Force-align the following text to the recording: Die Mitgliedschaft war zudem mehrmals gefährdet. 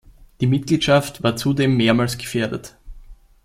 Die 0.39 0.47
Mitgliedschaft 0.47 1.21
war 1.21 1.35
zudem 1.35 1.77
mehrmals 1.77 2.17
gefährdet. 2.17 2.75